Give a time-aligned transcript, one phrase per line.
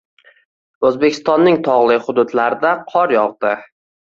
[0.89, 3.57] Oʻzbekistonning togʻli hududlarida qor yogʻdi.